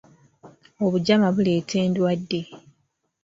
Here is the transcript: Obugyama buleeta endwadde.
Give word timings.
Obugyama 0.85 1.27
buleeta 1.35 1.75
endwadde. 1.85 2.41